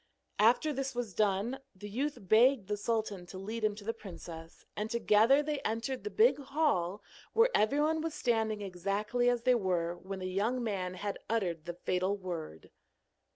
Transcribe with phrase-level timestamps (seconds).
[0.39, 4.65] After this was done, the youth begged the sultan to lead him to the princess,
[4.75, 9.95] and together they entered the big hall, where everyone was standing exactly as they were
[9.95, 12.71] when the young man had uttered the fatal word.